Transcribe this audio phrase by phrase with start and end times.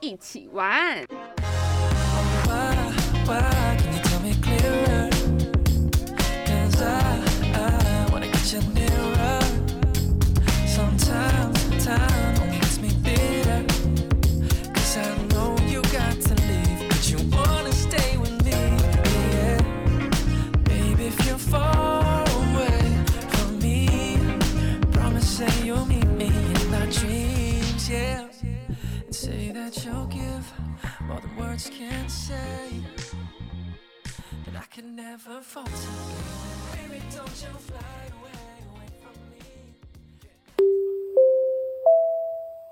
[0.00, 1.06] 一起玩。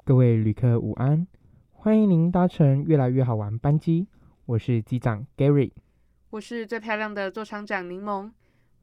[0.07, 1.27] 各位旅客午安，
[1.71, 4.09] 欢迎您搭乘越来越好玩班机，
[4.47, 5.73] 我是机长 Gary，
[6.31, 8.31] 我是最漂亮的座舱长柠檬，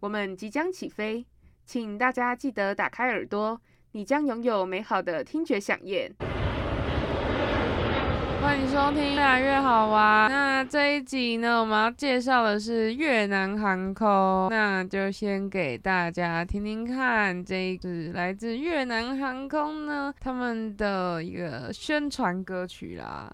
[0.02, 1.26] 我们即将起飞，
[1.66, 3.60] 请大家记得打开耳朵，
[3.94, 6.14] 你将拥有美好的听觉响宴。
[8.46, 10.30] 欢迎收听越来越好玩。
[10.30, 14.50] 那这一集呢我们要介绍的是越南航空。
[14.52, 23.34] 那就先给大家听听看这一次来自越南航空呢他们的一个宣传歌曲啦。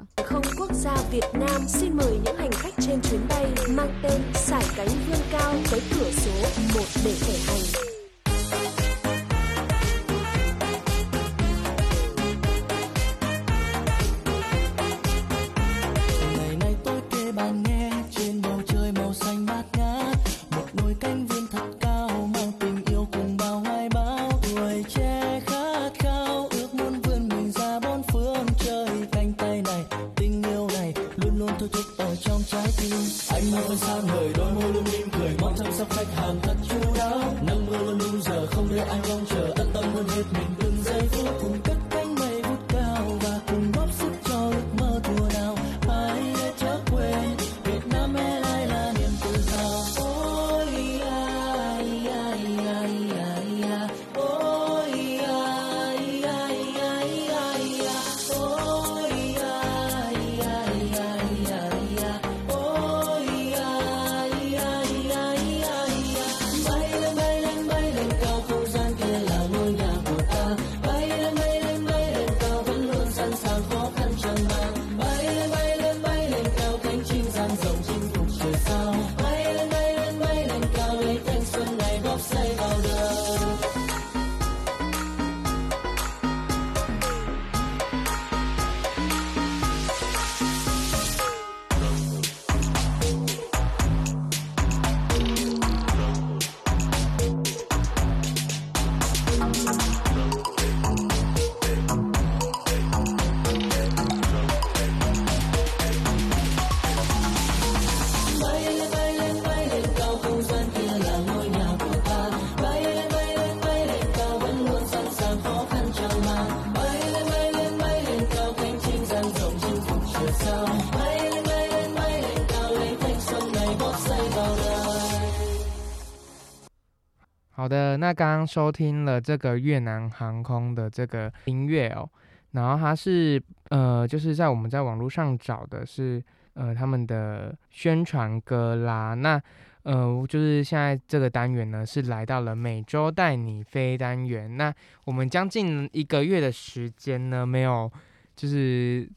[128.14, 132.10] 刚刚收听了这个越南航空的这个音乐哦，
[132.52, 136.24] 然后它是呃，就是在我们在网络上找的是
[136.54, 139.14] 呃他们的宣传歌啦。
[139.14, 139.42] 那
[139.84, 144.58] 呃，就是现在这个单元呢是来到了每周带你飞单元。
[144.58, 144.74] 那
[145.06, 147.92] 我们将近一个月的时间呢，没有
[148.36, 149.10] 就是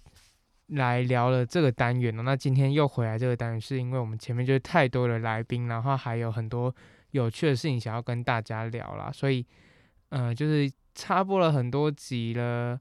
[0.68, 2.22] 来聊了这个单元了。
[2.22, 6.74] 那今天又回来这个单元，是因为我们前面就是太多的来宾，然后还有很多。
[7.14, 9.46] 有趣的事情想要跟大家聊啦，所以，
[10.08, 12.76] 呃，就是插播了很多集了，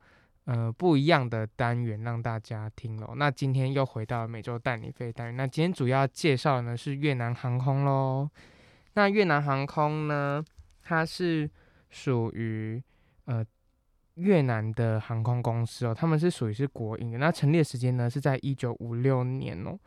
[0.46, 3.14] 呃，不一样的单元让大家听喽。
[3.16, 8.28] 那今天又回到每周带你飞单元，那今天主要介绍呢是越南航空喽。
[8.96, 10.44] 那越南航空呢，
[10.82, 11.48] 它是
[11.92, 12.82] 属于
[13.26, 13.46] 呃
[14.16, 17.20] 越南的航空公司哦，他们是属于是国营的。
[17.20, 19.78] 那成立的时间呢是在一九五六年哦。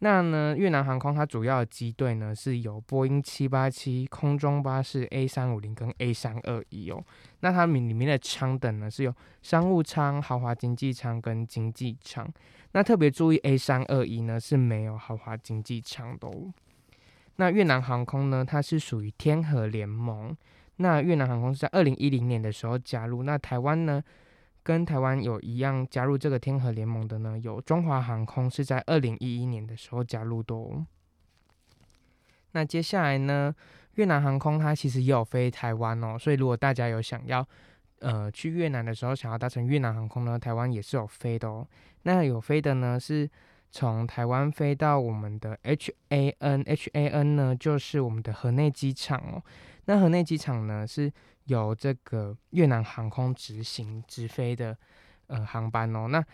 [0.00, 7.02] 那呢，越南航空它主要的机队呢是有波音七八七、空中巴士 A 三五零跟 A 三二一哦。
[7.40, 12.28] 那它们里面的舱等呢是有商务舱、豪华经济舱跟经济舱。
[12.72, 16.52] 那特别注意 A 三二一呢是没有豪华经济舱的哦。
[17.36, 20.36] 那越南航空呢，它是属于天河联盟。
[20.76, 23.22] 那越南航空是在二零一零年的时候加入。
[23.22, 24.02] 那台湾呢？
[24.64, 30.86] 跟台湾有一样加入这个天河联盟的呢，有中华航空是在二零一一年的时候加入的哦。
[32.52, 33.54] 那接下来呢，
[33.96, 37.46] 越南航空它其实也有飞台湾哦，所以如果大家有想要
[37.98, 41.68] 呃去越南的时候想要搭乘越南航空呢，台湾也是有飞的哦。
[42.04, 43.28] 那有飞的呢是
[43.70, 49.42] 从台湾飞到我们的 H A N H A N 呢，就是我们的河内机场哦。
[49.84, 51.12] 那河内机场呢是。
[51.46, 54.76] 有这个越南航空执行直飞的
[55.26, 56.24] 呃航班哦，那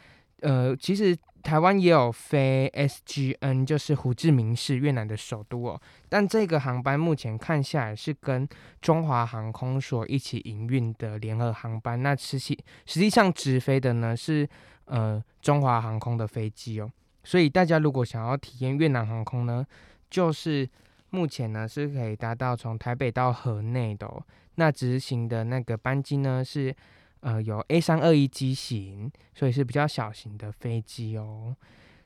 [0.40, 8.46] 呃其实台湾也有飞 SGN，就是胡志明市越南的首都哦，但这个航班目前看下来是跟
[8.82, 14.48] 中华航空所一起营运的联合航班，那实际实际上直飞的呢是
[14.84, 16.90] 呃中华航空的飞机哦，
[17.24, 19.66] 所以大家如果想要体验越南航空呢，
[20.10, 20.68] 就是
[21.10, 24.24] 目前呢是可以达到从台北到河内的哦。
[24.56, 26.74] 那执行的那个班机呢是，
[27.20, 31.56] 呃，有 A 三二一机型，所以是比较小型的飞机哦。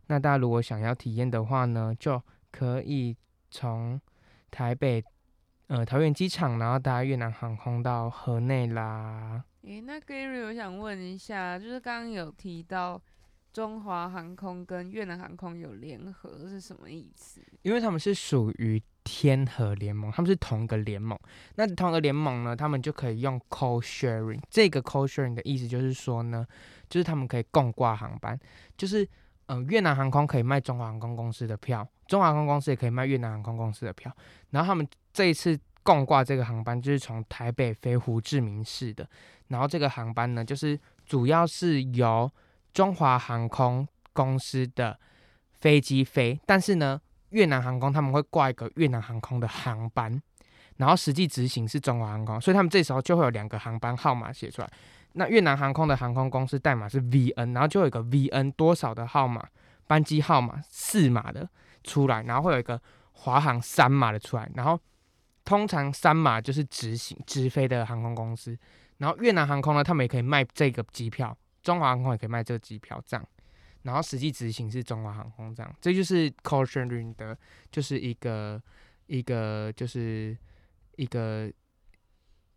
[0.07, 2.23] 那大家如果想要体验的话呢，就
[2.53, 3.17] 可以
[3.51, 4.01] 从
[4.51, 5.03] 台北，
[5.67, 9.43] 呃，桃园机场，然后搭越南航空到河内啦。
[9.63, 13.03] 诶，那 Gary，我想问一下，就是刚刚有提到
[13.53, 17.41] 中华航空跟越南航空有联合是什么意思？
[17.63, 18.81] 因为他们是属于。
[19.05, 21.17] 天河联盟，他们是同一个联盟。
[21.57, 24.41] 那同一个联盟呢，他们就可以用 co sharing。
[24.51, 26.47] 这个 co sharing 的意思就是说呢，
[26.89, 28.39] 就是他们可以共挂航班，
[28.77, 29.07] 就是
[29.47, 34.11] 嗯，越南航空可以卖中华航空公司的票，中华航空公司也可以卖越南航空公司的票。
[34.51, 39.07] 然后他们这一次共挂这个航班，就是从台北飞胡志明市的。
[39.49, 42.33] 然后这个航班呢，就是主要是由
[42.73, 44.99] 中华航空公司的
[45.53, 47.01] 飞机飞，但是呢。
[47.35, 50.23] 越南航空他们会挂一个越南航空的航班，
[50.77, 54.71] 然后实际执行是中华航空，所以他们这时候就会有两个航班号码写出来。
[55.15, 59.45] 那越南航空的航空公司代码是 VN，然后就有一个 VN 多少的号码
[59.87, 61.49] 班机号码四码的
[61.83, 62.81] 出来，然后会有一个
[63.13, 64.51] 华航三码的出来。
[64.55, 64.81] 然后
[65.45, 68.59] 通常三码就是执行直飞的航空公司，
[68.99, 73.25] 然后越南航空呢，他们也可以卖这个机票，中华航空也可以卖这个机票，这样。
[73.85, 77.39] 然后实际执行是中华航空这样，这就是 c o sharing 的，
[77.71, 78.61] 就是一个
[79.07, 80.37] 一个就是
[80.97, 81.53] 一个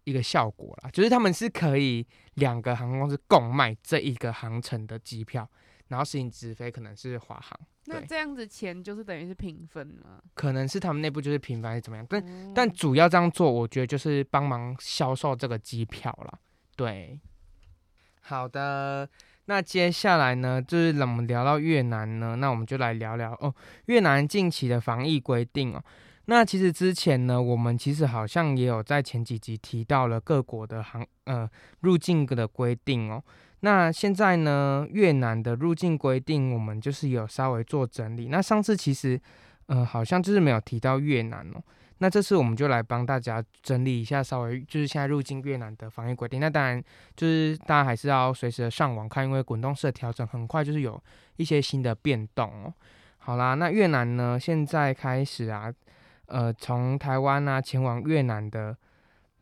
[0.05, 5.49] 一个效果啦，就是他们是可以两个航空公司共卖这一个航程的机票，
[5.89, 7.59] 然后实行直飞可能是华航。
[7.89, 10.21] 那这样子钱就是等于是平分吗？
[10.33, 12.05] 可能是他们内部就是平分还是怎么样？
[12.09, 16.39] 但但主要这样做，我觉得就是帮忙销售这个机票了。
[16.75, 17.19] 对，
[18.21, 19.09] 好的。
[19.49, 23.53] 那接下来呢，就是我们聊到越南呢，那我们就来聊聊哦，
[23.85, 25.83] 越南近期的防疫规定哦。
[26.25, 31.49] 那其实之前呢，我们其实好像也有在前几集提到了各国的航呃
[31.79, 33.23] 入境的规定哦。
[33.61, 38.27] 那现在呢，越南的入境规定，我们就是有稍微做整理。
[38.27, 39.19] 那上次其实
[39.67, 41.63] 呃好像就是没有提到越南哦。
[41.99, 46.39] 那这次我们就来帮大家整理一下，稍微就是现在入境越南的防疫规定。
[46.39, 46.83] 那当然
[47.15, 51.01] 就是大家还是要随时的上网看，因为滚动式的调整很快就是有
[51.37, 52.73] 一些新的变动哦。
[53.17, 55.73] 好啦，那越南呢现在开始啊，
[56.27, 58.77] 呃，从台湾啊前往越南的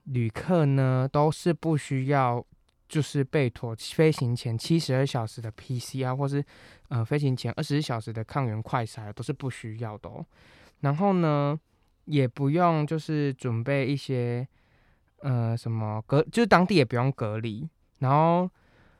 [0.06, 2.42] 旅客呢都是不需要
[2.88, 6.44] 就是被妥飞行前七十二小时的 PCR 或是
[6.88, 10.26] 呃飞行前二十四小时的抗原快筛都是不需要的哦。
[10.80, 11.60] 然后呢？
[12.06, 14.48] 也不用，就是准备一些，
[15.20, 17.68] 呃，什么隔，就是当地也不用隔离，
[18.00, 18.50] 然后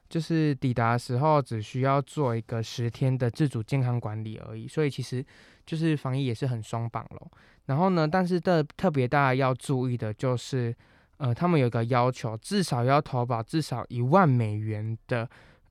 [0.10, 5.26] 就是抵达时候只需要做一个十天的自主健康管理而已，所以其实
[5.66, 7.32] 就是防疫也是很松绑咯。
[7.66, 10.76] 然后呢，但是的特别大家要注意的就是，
[11.18, 15.28] 呃，他们有一个要求，至少要投保至少一万美元的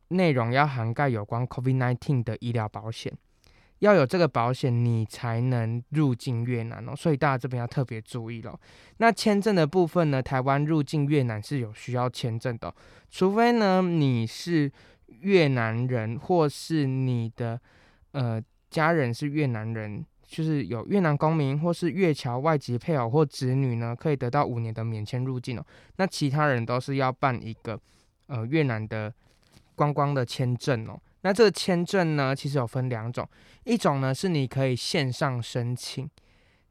[0.09, 3.13] 内容，要涵盖有关 COVID-19 的医疗保险。
[3.85, 6.97] 要有这个保险，你才能入境越南哦。
[6.97, 8.59] 所以大家这边要特别注意了。
[8.97, 10.23] 那签证的部分呢？
[10.23, 12.75] 台湾入境越南是有需要签证的，
[13.11, 14.73] 除非呢你是
[15.21, 17.61] 越南人，或是你的
[18.13, 25.67] 呃家人是越南人，就是有越南公民或是越侨外籍配偶或子女呢，可以得到五年的免签入境哦。
[25.97, 27.79] 那其他人都是要办一个
[28.29, 29.13] 呃越南的
[29.75, 30.99] 观光的签证哦。
[31.25, 33.27] 那这个签证呢，其实有分两种，
[33.65, 36.07] 一种呢是你可以线上申请，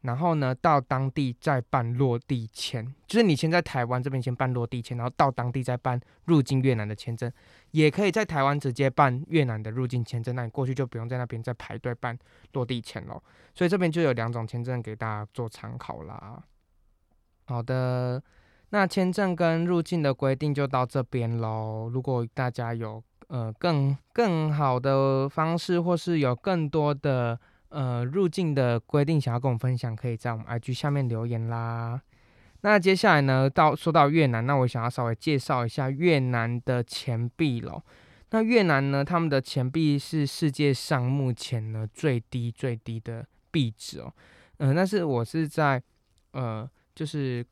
[0.02, 7.32] 然后呢到当地再办落地签，就是你先在台湾这边先办落地签，然后到当地再办入境越南的签证，
[7.72, 12.16] 也可以在台湾直接办越南的入境签证，那你过去就不用在那边再排队办
[12.52, 13.20] 落地签了。
[13.56, 16.44] 所以这边就有两种签证给大家做参考啦。
[17.46, 18.22] 好的，
[18.70, 21.90] 那签证跟入境的规定就到这边喽。
[21.92, 32.00] 如果大家有呃更更好的方式，或是有更多的呃入境的规定想要跟我们分享，可以在我们 IG 下面留言啦。
[32.62, 37.82] 那接下来呢，到说到越南，那我想要稍微介绍一下越南的钱币喽。
[38.30, 44.14] 那越南呢，他们的钱币是世界上目前呢最低最低的币值哦。
[44.58, 45.82] 嗯、但是我是在
[46.34, 47.44] 呃，就是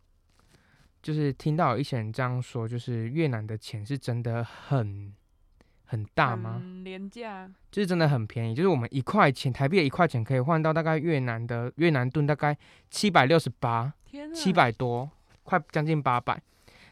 [1.01, 5.11] 就是听到有一些人这样说，就是越南的钱是真的很
[5.91, 6.53] 很大吗？
[6.53, 12.57] 很廉价，就是真的很便宜，就是我们一块钱台币的一块钱可以换到大概越南的越南盾大概
[12.89, 13.93] 七百六十八，
[14.33, 15.11] 七百多，
[15.43, 16.41] 快将近八百。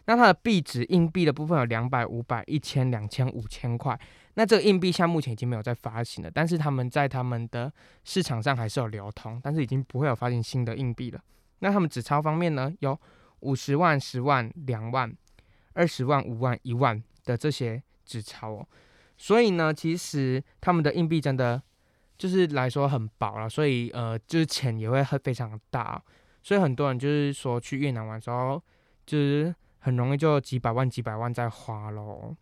[0.04, 3.98] 那它的币值硬币的部分有两百、五百、一千、两千、五千块。
[4.34, 7.72] 那这个硬币现在目前已经没有在发行了，但是他们在他们的
[8.04, 11.22] 市场上还是有流通，但是已经不会有发行新的硬币了。
[11.60, 13.00] 那他们纸钞方面呢，有
[13.40, 15.10] 五十万、十万、两万、
[15.72, 18.68] 二十万、五万、一万的这些纸钞哦。
[19.22, 21.62] 所以呢，其实他们的硬币真的
[22.18, 26.02] 就是来说很薄了，所以呃，就是钱也会很非常大哦、
[26.42, 28.64] 所以很多人就是说去越南玩的时候，
[29.06, 32.34] 就是很容易就几百万、几百万在花喽。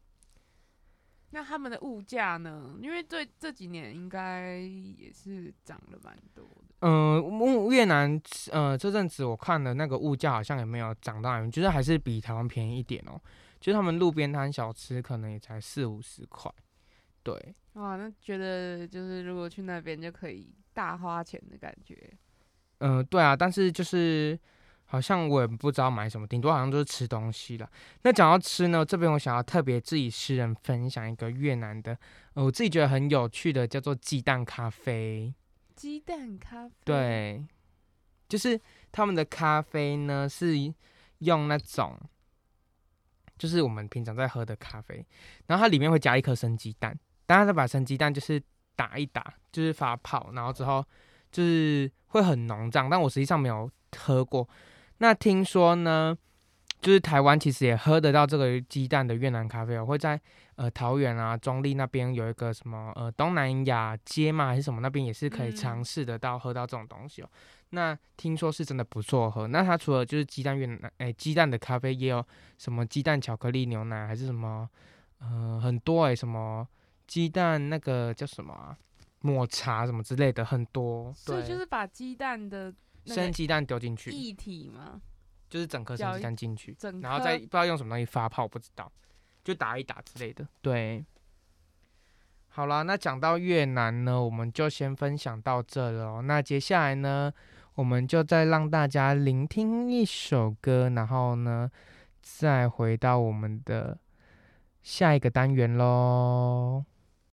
[1.31, 2.75] 那他们的物价呢？
[2.79, 6.75] 因为这这几年应该也是涨了蛮多的。
[6.81, 13.19] 嗯，物越南呃这阵子我看的那个物价好像也没有涨到哪里，就是还是比台湾便宜一点哦。
[13.59, 16.51] 就是他们路边摊小吃可能也才四五十块，
[17.27, 22.09] 对，哇，那觉得就是如果去那边就可以大花钱的感觉。
[22.77, 24.39] 嗯、对啊，但是就是
[24.85, 27.69] 好像我也不知道买什么，顶多好像就是吃东西了。
[28.03, 31.97] 那讲到吃呢，这边我想要特别自己私人分享一个越南的，
[32.35, 35.33] 呃，我自己觉得很有趣的，叫做鸡蛋咖啡。
[35.75, 37.45] 鸡蛋咖啡，，对，
[38.29, 38.57] 就是
[38.89, 40.55] 他们的咖啡呢是
[41.17, 41.99] 用那种，
[43.37, 45.05] 就是我们平常在喝的咖啡，
[45.47, 48.41] 然后它里面会加一颗生鸡蛋，当然再把生鸡蛋就是
[48.75, 50.83] 打一打，就是发泡，然后之后
[51.31, 54.47] 就是会很浓胀，但我实际上没有喝过。
[54.97, 56.17] 那听说呢，
[56.81, 60.19] 就是台湾其实也喝得到这个鸡蛋的越南咖啡哦，会在
[60.55, 67.29] 呃桃园啊中立那边有一个什么呃东南亚街嘛还是什么那边也是可以嗯尝试得到喝到这种东西哦。
[67.71, 69.47] 那听说是真的不错喝。
[69.47, 72.25] 那它除了就是鸡蛋越南哎鸡蛋的咖啡，也有
[72.57, 74.67] 什么鸡蛋巧克力牛奶还是什么
[75.19, 76.65] 呃很多哎、什么
[77.07, 78.77] 鸡蛋那个叫什么啊
[79.21, 81.11] 抹茶什么之类的很多。
[81.25, 82.73] 对，所以就是把鸡蛋的
[83.05, 85.01] 那个生鸡蛋丢进去，液体嘛，
[85.49, 88.91] 就是整颗生鸡蛋进去，整然后颗再不知道用什么东西发泡，不知道，
[89.43, 90.47] 就打一打之类的。
[90.61, 91.03] 对，
[92.49, 96.21] 好啦，那讲到越南呢，我们就先分享到这了哦。
[96.21, 97.33] 那接下来呢，
[97.75, 101.71] 我们就再让大家聆听一首歌，然后呢，
[102.21, 103.97] 再回到我们的
[104.83, 106.83] 下一个单元喽。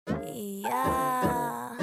[0.08, 1.78] Yeah.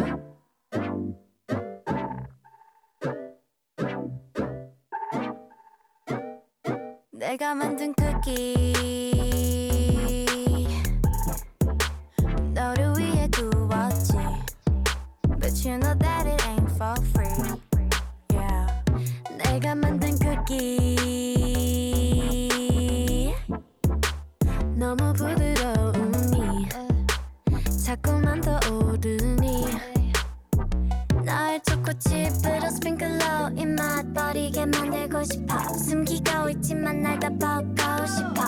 [7.12, 8.72] 내가 만든 쿠키
[12.52, 14.12] 너를 위해 구웠지
[15.38, 17.32] But you know that it ain't for free
[18.32, 18.66] Yeah
[19.38, 20.86] 내가 만든 쿠키
[24.76, 25.49] 너무 부드
[29.01, 29.65] 더 오르니
[31.25, 35.57] 너의 초코칩으로 스프링클러 입맛 버리게 만들고 싶어.
[35.73, 38.41] 숨기고 있지만 날다 보고 싶어.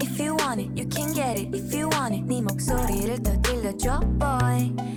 [0.00, 1.54] If you want it, you can get it.
[1.54, 4.87] If you want it, 네 목소리를 더 들려줘 boy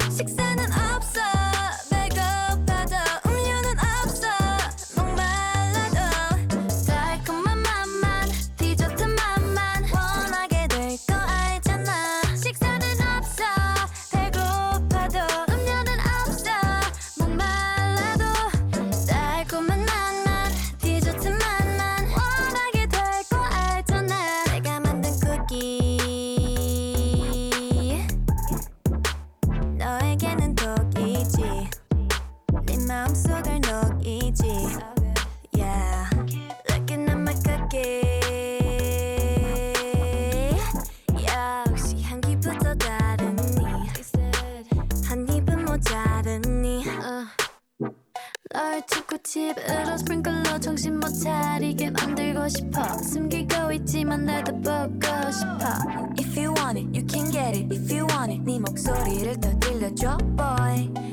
[59.12, 61.11] Piiril ta trille job boy.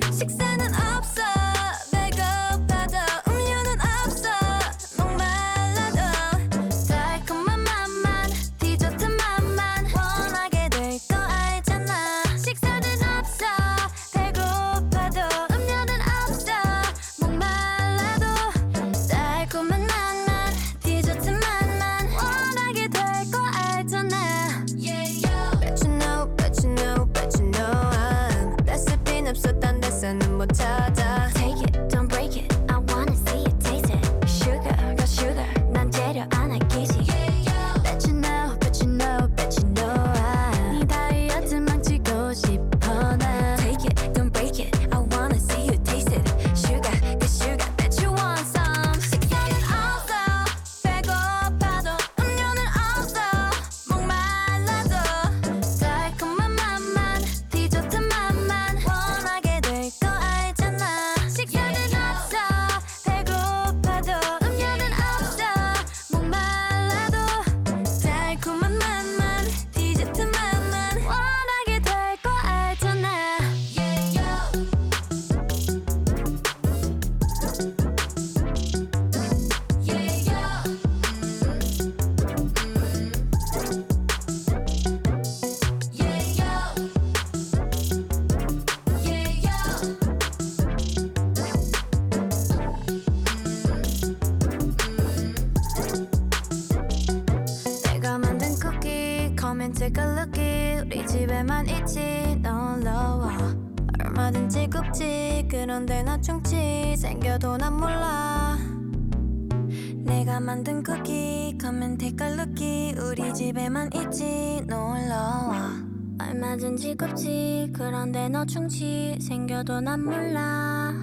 [114.18, 115.72] 집에만 있지 놀러와
[116.20, 120.94] 얼마든지 굽지 그런데 너 충치 생겨도 난 몰라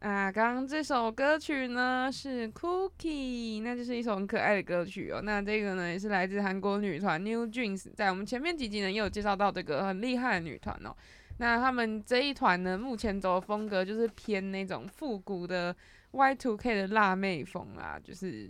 [0.00, 5.20] 啊，刚刚这首歌曲呢是 Cookie，那就是一首很可爱的歌曲哦。
[5.22, 10.96] 那这个呢也是来自韩国女团 New Jeans，在我们前面几集呢也有介绍到这个很厉害的女团哦。
[11.36, 15.76] 那他们这一团呢，目前走的风格就是偏那种复古的
[16.12, 18.48] Y2K 的辣妹风啦，就是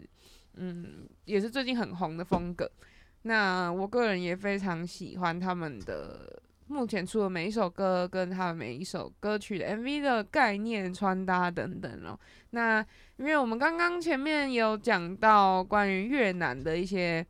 [0.57, 2.69] 嗯，也是最近很红的风格。
[3.23, 12.19] 那我个人也非常喜欢他们的目前出的每一首歌跟他们每一首歌曲的 MV 的概念、穿搭等等哦。
[12.51, 12.85] 那
[13.17, 17.25] 因为我们刚刚前面有讲到关于越南的一些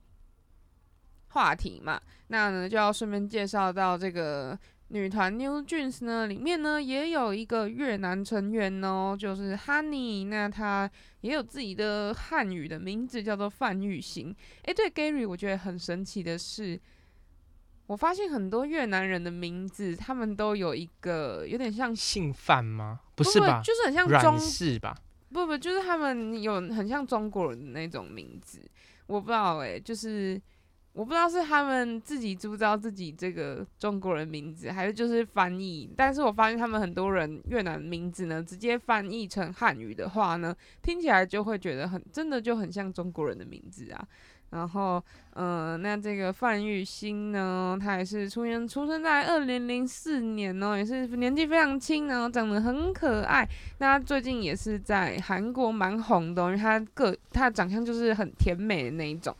[1.29, 4.57] 话题嘛，那呢就要顺便介绍到这个
[4.95, 14.33] 女团 New Jeans 呢，里面呢也有一个越南成员哦，就是 Honey，那她也有自己的汉语的名字叫做范玉行。
[14.63, 16.79] 诶，对 Gary，我觉得很神奇的是。
[17.87, 23.01] 我发现很多越南人的名字，他们都有一个有点像，姓范吗？
[23.13, 23.61] 不不是吧？
[23.61, 24.97] 就是很像中阮氏吧？
[25.31, 28.59] 不不，就是他们有很像中国人的那种名字，
[29.05, 30.41] 我不知道诶、就是
[30.95, 35.91] 我不知道是他们自己知不知道自己这个中国人名字，还是就是翻译。
[35.97, 44.07] 但是我发现他们很多人越南名字呢，直接翻译成汉语的话呢，听起来就会觉得很真的就很像中国人的名字啊。
[44.51, 53.45] 然后，呃，那这个范玉兴呢，他也是出生出生在二零零四年哦，也是年纪非常轻，然后长得很可爱。
[53.79, 59.35] 那他最近也是在韩国蛮红的、因为他个他的长相就是很甜美的那一种。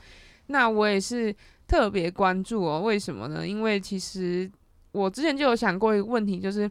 [0.47, 1.35] 那我也是
[1.67, 3.47] 特别关注哦，为什么呢？
[3.47, 4.49] 因为其实
[4.91, 6.69] 我之前就有想过一个问题，就是，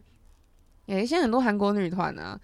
[0.87, 2.39] 诶，现在很多韩国女团啊，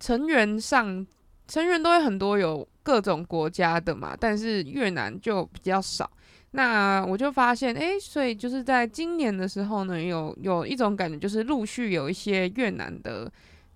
[0.00, 1.06] 成员上
[1.46, 6.10] 成员都会很多有各种国家的嘛，但是越南就比较少。
[6.52, 13.30] 那我就发现，诶，所以就是在今年的时候呢，有有一种感觉，就是陆续有一些越南的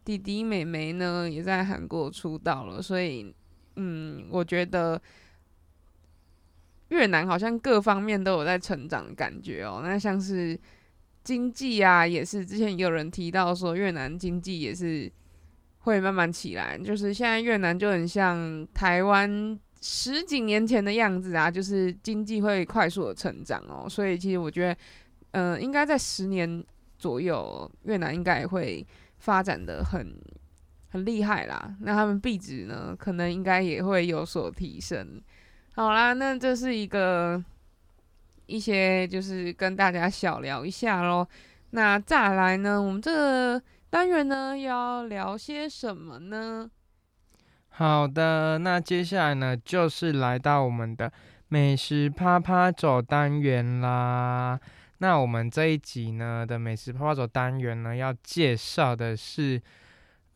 [0.04, 2.80] 弟弟妹妹呢，也在韩国出道了。
[2.80, 3.34] 所以，
[3.74, 5.00] 嗯，我觉得
[6.88, 9.80] 越南好像各方面都有在成长的感觉哦。
[9.82, 10.58] 那像是
[11.22, 15.10] 经济啊，也是之前也有人提到说，越南经济也是
[15.80, 16.78] 会慢慢起来。
[16.78, 23.86] 就是现在越南就很像台湾十几年前的样子啊，就是经济会快速的成长哦。
[23.88, 24.76] 所以其实我觉得，
[25.32, 26.64] 嗯、应该在十年
[26.98, 28.86] 左右，越南应该也会
[29.18, 30.14] 发展的很
[30.88, 31.76] 很厉害啦。
[31.80, 35.20] 那他们币值呢，可能应该也会有所提升。
[35.78, 37.40] 好啦，那这是一个
[38.46, 41.24] 一些就是跟大家小聊一下喽。
[41.70, 46.68] 那再来呢，我们这个单元呢要聊些什么呢？
[47.68, 51.12] 好的，那接下来呢，就是来到我们的
[51.46, 54.58] 美食啪啪走单元啦。
[54.98, 59.62] 那我们这一集呢的美食啪啪走单元呢，要介绍的是，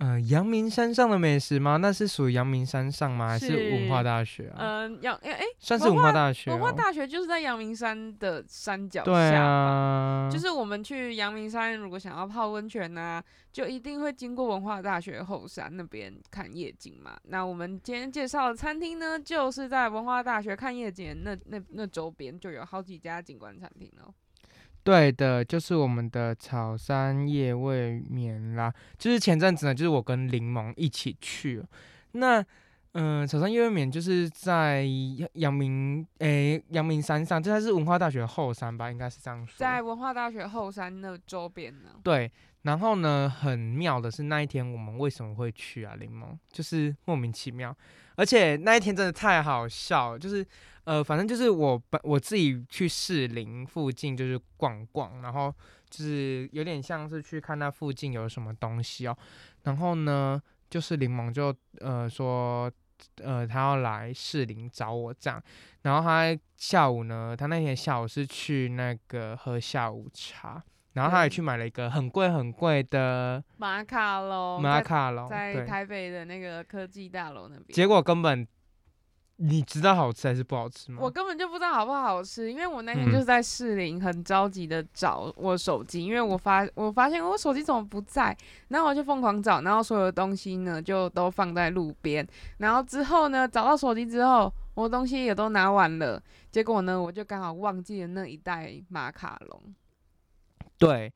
[0.03, 1.77] 呃，阳明山上的美食吗？
[1.77, 3.29] 那是属于阳明山上吗？
[3.29, 4.57] 还是文化大学啊？
[4.59, 6.55] 嗯、阳哎哎，算是文化大学、哦。
[6.55, 17.17] 文化大学就是在阳明山的山脚下就是我们去阳明山，如果想要泡温泉呐、就一定会经过文化大学后山那边看夜景嘛。
[17.29, 24.13] 那我们今天介绍的餐厅呢，就是在文化大学看夜景那那那周边就有好几家景观餐厅哦。
[24.85, 28.73] 对的，就是我们的草山夜未眠啦。
[28.99, 31.63] 就是前阵子呢，就是我跟柠檬一起去。
[32.13, 32.45] 那
[32.95, 39.55] 嗯，草山夜未眠就是在阳阳明诶阳明山上，这它是文化大学后山吧，应该是这样说。
[39.57, 42.31] 在文化大学后山的周边呢，对，
[42.63, 45.95] 然后呢，很妙的是那一天我们为什么会去啊？
[45.99, 47.75] 柠檬就是莫名其妙，
[48.17, 50.45] 而且那一天真的太好笑了，就是
[50.85, 55.55] 呃，反正就是我本我自己去士林附近就是逛逛，然后
[55.89, 59.17] 就是有点像是去看那附近有什么东西哦，
[59.65, 62.71] 然后呢，就是柠檬就呃说。
[63.21, 65.43] 呃，他要来士林找我这样，
[65.83, 77.75] 然后他下午呢，他那天下午是去那个喝下午茶，然后他也去买了一个很贵很贵的马卡龙，马卡龙，在对，台北的那个科技大楼那边。
[77.75, 78.47] 结果根本
[79.37, 80.99] 你知道好吃还是不好吃吗？
[81.03, 88.37] 我根本就不知道好不好吃，因为我那天嗯就是在士林很着急的找我手机，因为我发我发现我手机怎么不在，
[88.69, 92.25] 然后我就疯狂找，然后所有的东西呢就都放在路边，
[92.59, 99.61] 然后之后呢找到手机之后，我东西也都拿完了，结果呢我就刚好忘记了那一袋马卡龙，
[100.79, 101.13] 对，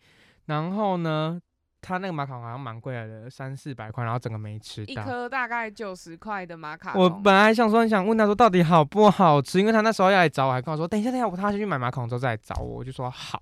[0.46, 1.40] 然后呢，
[1.86, 4.92] 他那个马卡龙好像蛮贵的，三四百块，然后整个没吃到。
[4.92, 13.40] 一颗大概九十块的马卡龙，我本来想说，很想问他说到底好不好吃，因为他那时候要来找我，还跟我说等一下，等一下，我他先去买马卡龙之后再来找我，我就说好。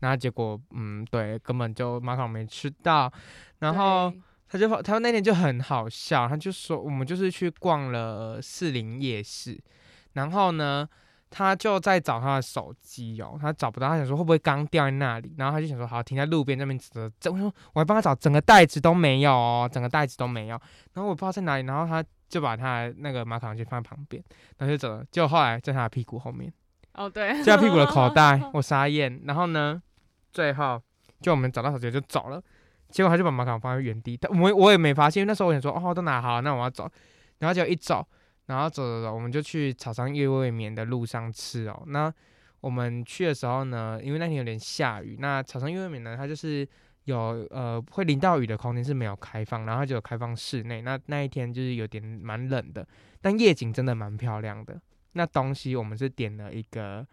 [0.00, 3.10] 然后结果，嗯，对，根本就马卡龙没吃到。
[3.60, 4.12] 然后
[4.46, 9.58] 他就他那天就很好笑，他就说我们就是去逛了士林夜市，
[10.12, 10.86] 然后呢，
[11.36, 20.58] 他就在找他的手机哦，他找不到，他想说会不会刚掉在那里，然后他就想说好停在路边那边找，整我说我还帮他找整个袋子都没有哦，整个袋子都没有，
[20.94, 24.22] 然后我不知道在哪里，然后他就把他的那个马卡龙就放在旁边，
[24.56, 26.50] 然后就走了，结果后来在他的屁股后面。
[26.94, 29.20] 哦对，就在屁股的口袋， 我傻眼。
[29.26, 29.82] 然后呢，
[30.32, 30.80] 最后
[31.20, 32.42] 就我们找到手机就走了，
[32.88, 36.90] 结果他就把马卡龙放在原地，但我我也没发现，因为那时候我想说哦都拿好了，那我要走，
[37.40, 38.08] 然后就一走，
[38.46, 41.82] 然后走走走，我们就去草山夜未眠的路上吃哦。
[41.86, 42.12] 那
[42.60, 46.68] 我们去的时候呢，因为那天有点下雨，那草山夜未眠呢，它就是。
[47.06, 50.82] 有呃会淋到雨的空间是没有开放，然后它就有开放室内。
[50.82, 52.84] 那那一天就是有点蛮冷的，
[53.20, 54.76] 但夜景真的蛮漂亮的。
[55.12, 57.06] 那东西我们是点了一个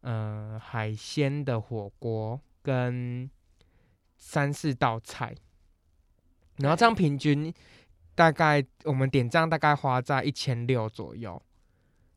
[0.00, 3.30] 呃海鲜的火锅跟
[4.16, 5.32] 三四道菜，
[6.56, 7.54] 然后这样平均
[8.16, 11.40] 大概我们点账大概花在一千六左右，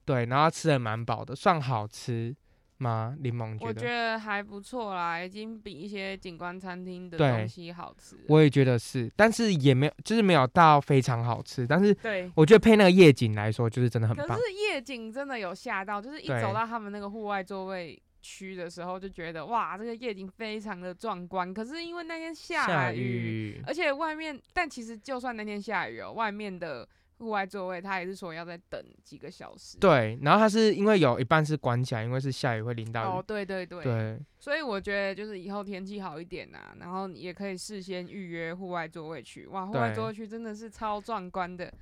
[0.05, 2.35] 对，然后吃的蛮饱的，算好吃
[2.77, 3.15] 吗？
[3.19, 8.15] 柠檬我觉觉得，还不错啦，已经比一些景观餐厅的东西好吃。
[8.29, 14.41] 我也觉得是，但是也没有就是没有到非常好吃，但是对，我觉得配那个夜景来说，就是真的很棒可是。
[14.53, 21.53] 夜景真的有吓到，就是一走到他们那个户外座位区的时候，就觉得哇，这个夜景非常的壮观。
[21.53, 29.77] 可是因为那天下雨，雨，而且外面，但其实就算那天下雨哦，外面的户外座位他也是说要再等几个小时。
[29.77, 33.05] 对，然后他是因为有一半是关起来，因为是下雨会淋到雨。
[33.05, 39.45] 哦，对对对，对，所以我觉得就是以后天气好一点啊，然后你也可以事先预约户外座位区。
[39.47, 41.73] 哇，户外座位区真的是超壮观的，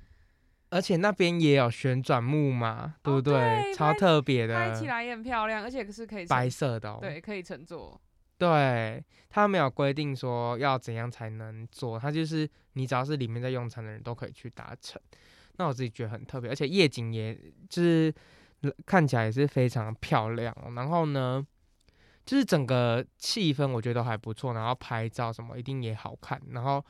[0.70, 6.98] 而且那边也有旋转木马，对不哦对超特别的拍的，起来也很漂亮，而且是可以白色的哦。
[7.00, 8.00] 对，可以乘坐。
[8.36, 15.00] 对，它没有规定说要怎样才能坐，它就是你只要是里面在用餐的人都可以去搭乘。
[15.56, 17.36] 那我自己觉得很特别，而且夜景也
[17.68, 18.14] 就是
[18.60, 21.44] 呃看起来也是非常漂亮哦、然后呢，
[22.24, 26.84] 就是整个气氛我觉得都还不错，然后拍照什么一定也好看，然后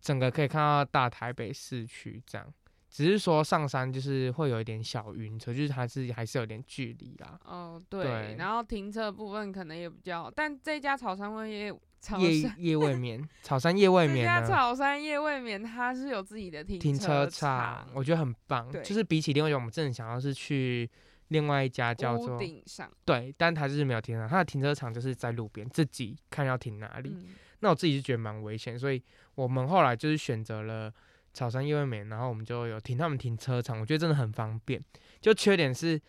[0.00, 2.46] 整个可以看到大台北市区这样。
[2.92, 7.40] 只是说上山就是会有一点小晕车，就是还是还是有点距离啦。
[7.42, 14.24] 哦，对，对然后停车部分可能也比较，但这家草山味夜草夜山夜未眠，草山夜未眠这？
[14.24, 18.70] 家草山夜未眠它是有自己的停停车场场，，我觉得很棒。
[18.70, 20.90] 对就是比起另外一种，我们真的想要是去
[21.28, 27.08] 另外一家叫屋做顶上，对，但它就是没有停车场，它的停车场就是在路边，自己看要停哪里。
[27.16, 27.28] 嗯，
[27.60, 29.02] 那我自己是觉得蛮危险，所以
[29.34, 30.92] 我们后来就是选择了
[31.32, 34.82] 草山夜未美，然后我们就有停他们停车场，我觉得真的很方便。
[35.20, 36.00] 就缺点是，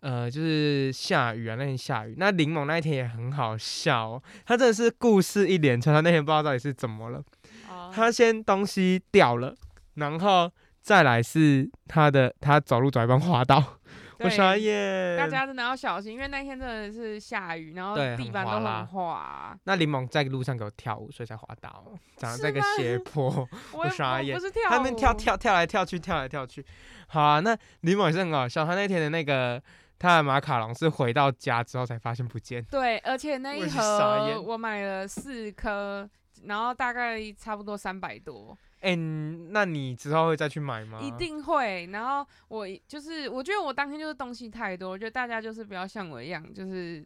[0.00, 2.14] 呃，就是下雨啊，那天下雨。
[2.16, 7.22] 那柠檬那一天也很好笑、哦，他真的是故事一连串，他那天不知道到底是怎么了，
[7.68, 9.56] 哦他先东西掉了，
[9.94, 13.79] 然后再来是他的他走路走一半滑倒，
[14.20, 15.16] 我对傻眼。
[15.16, 19.58] 大家真的要小心，因为那天真的是下雨，然后对地板都很滑啦滑。
[19.64, 21.84] 那柠檬在路上给我跳舞，所以才滑倒，
[22.16, 23.48] 长是在个斜坡。
[23.72, 26.64] 我也傻眼不是跳他们跳跳跳来跳去，跳来跳去。
[27.08, 28.64] 好啊，那柠檬也是很好笑。
[28.64, 29.60] 他那天的那个
[29.98, 32.62] 他的马卡龙是回到家之后才发现不见。
[32.64, 36.08] 对，而且那一也是傻盒眼我买了四颗，
[36.44, 40.98] 然后大概差不多三百多，哎、那你之后会再去买吗？
[41.00, 41.10] 一。
[41.20, 41.86] 定会。
[41.92, 47.04] 然后我就是，我觉得我当天就是东西太多，我觉得大家就是不要像我一样，就是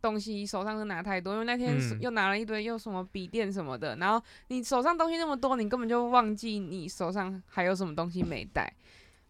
[0.00, 8.72] 东西手上都拿太多，因为那天又拿了一堆又什么笔电什么的，然后你手上东西那么多，你根本就忘记你手上还有什么东西没带。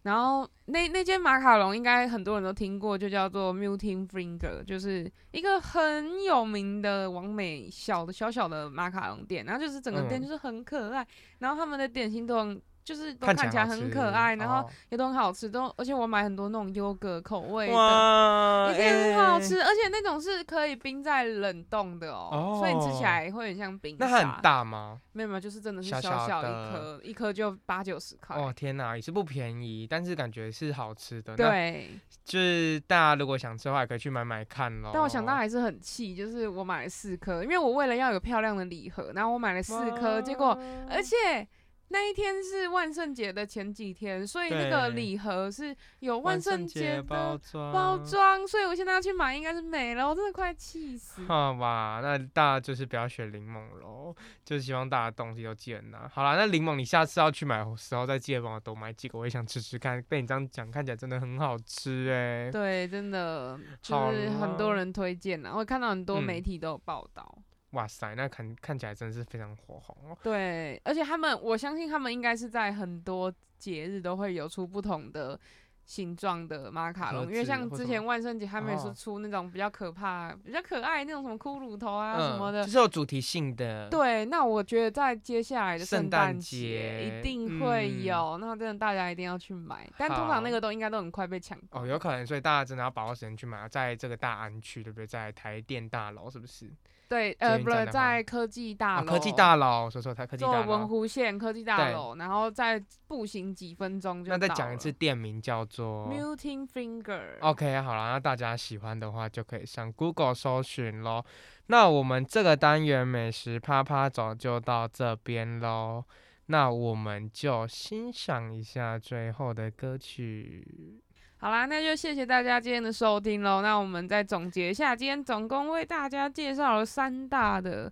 [0.07, 10.23] 然后那那间马卡龙应该很多人都听过，就叫做 Muting Finger，就是一个很有名的完美小的小小的马卡龙店，然后就是整个店嗯。
[10.23, 11.05] 就是很可爱，
[11.39, 17.73] 然后他们的点心都很就是都看看起来很可爱，然后哦也都很好吃，都而且我买很多那种优格口味的。
[17.73, 25.01] 哇，一定很好哎吃，而且那种是可以冰在冷冻的哦，所以你吃起哦来会很像冰那很大吗？
[25.11, 28.37] 没有没有，就是真的是小小小一颗，一颗就八九十块。
[28.37, 31.89] 哦天哪，也是不便宜，但是感觉是好吃的。，对，
[32.23, 34.91] 就是大家如果想吃的话，也可以去买买看咯。
[34.93, 40.57] 但我想到还是很气，就是我买了四颗，因为我为了要有漂亮的礼盒，然后我买了四颗，结果
[40.89, 41.45] 而且
[41.89, 51.23] 那一天是万圣节的前几天，所以那个对礼盒是有万圣节包的装包装，所以我现在要去买，应该是没了，我真的快气死。
[51.25, 56.07] 好吧，那大家就是不要选柠檬喽，就是希望大家东西都记得拿。
[56.13, 60.03] 好啦，那柠檬你下次要去买的时候再记得帮我多买几个，我也想吃吃看。
[60.09, 67.37] 被你这样讲，看起来真的很好吃哎、对，真的就是很多人推荐啦，我看到很多媒嗯体都有报道。
[67.77, 70.17] 哇塞，那看看起来真的是非常火红哦。
[70.23, 75.39] 对，而且他们，我相信他们应该是在很多节日都会有出不同的
[75.85, 82.63] 形状的马卡龙，因为像之前万圣节他们也是哦出那种比较可怕、比较可爱那种什么骷髅头啊什么的。
[82.63, 83.87] 嗯就是有主题性的。
[83.89, 89.87] 对，那我觉得在接下来的圣诞诞节一定会嗯有，那真的大家一定要去买。
[89.99, 91.83] 但通常那个都应该都很快被抢光。
[91.83, 95.05] 哦，有可能，所以大家真的要把握时间去买，在这个大安区，对不对？
[95.05, 96.71] 在台电大楼是不是？
[97.07, 100.67] 对，呃，不在科技大啊，楼、科技大楼，说错，台科技坐大楼。
[100.67, 107.39] 文湖线科技大对楼，然后再步行几分钟就那再讲一次店名叫做 Muting Finger。
[107.39, 111.25] OK，好了，那大家喜欢的话就可以上 Google 搜寻咯。
[111.67, 116.03] 那我们这个单元美食啪啪走就到这边喽。
[116.47, 121.01] 那我们就欣赏一下最后的歌曲。
[121.39, 123.61] 好啦，那就谢谢大家今天的收听喽。
[123.61, 127.91] 那我们再总结一下，今天总共为大家介绍了三大的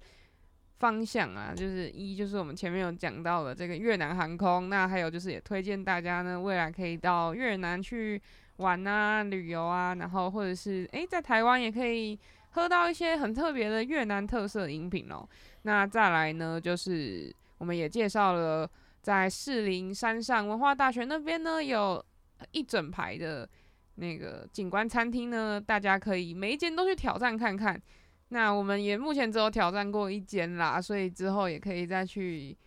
[0.80, 8.20] 方向啊，就是一就是我们前面有讲到的这个越南航空，那还有就是也推荐大家呢未来可以到越南去
[8.58, 15.24] 玩啊、旅游啊，然后或者是诶、在台湾也可以喝到一些很特别的越南特色饮品哦。
[15.62, 18.68] 那再来呢，就是我们也介绍了
[19.04, 22.04] 在士林山上文化大学那边呢有
[22.52, 23.48] 一整排的
[23.96, 27.82] 那个景观餐厅呢，大家可以每一间都去挑战看看。
[28.30, 32.58] 那我们也目前只有挑战过一间啦，所以之后也可以再去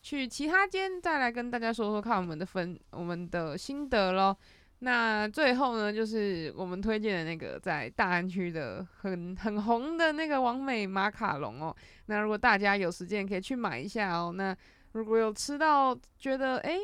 [0.00, 4.36] 去其他间再来跟大家说说看我们的分我们的心得咯。
[4.78, 11.76] 那最后呢，就是我们推荐的那个在大安区的很很红的那个王美马卡龙哦。
[12.06, 14.32] 那如果大家有时间可以去买一下哦。
[14.34, 14.56] 那
[14.92, 16.78] 如果有吃到觉得诶。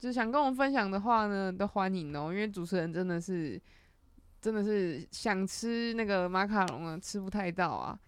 [0.00, 2.32] 就是想跟我们分享的话呢，都欢迎哦。
[2.32, 3.60] 因为主持人真的是，
[4.40, 7.98] 真的是想吃那个马卡龙啊，吃不太到啊。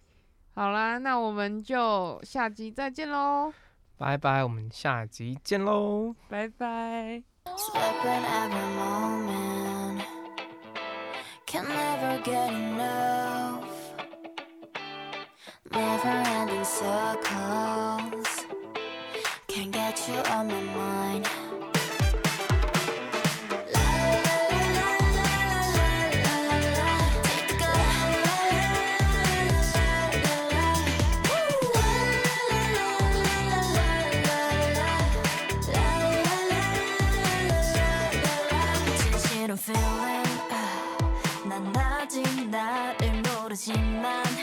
[0.55, 3.53] 好啦，那我们就下集再见喽，
[3.97, 6.15] 拜拜，我们下集见喽。
[6.27, 7.23] 拜拜。
[7.45, 10.01] Slipping every moment.
[11.45, 13.63] Can never get enough.
[15.69, 18.45] Never ending circles.
[19.47, 21.27] Can't get you on my mind.
[39.65, 44.42] feeling uh, 난 아직 나를 모르지만